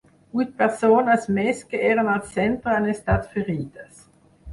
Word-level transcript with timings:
Vuit 0.37 0.53
persones 0.59 1.27
més 1.35 1.61
que 1.73 1.81
eren 1.89 2.09
al 2.13 2.21
centre 2.31 2.73
han 2.77 2.89
estat 2.95 3.29
ferides. 3.35 4.01